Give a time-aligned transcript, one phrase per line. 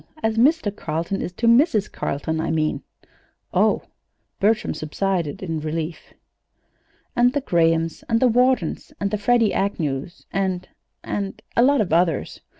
[0.23, 0.75] As Mr.
[0.75, 1.91] Carleton is to Mrs.
[1.91, 2.81] Carleton, I mean."
[3.53, 3.83] "Oh!"
[4.39, 6.15] Bertram subsided in relief.
[7.15, 10.67] "And the Grahams and Whartons, and the Freddie Agnews, and
[11.03, 12.41] and a lot of others.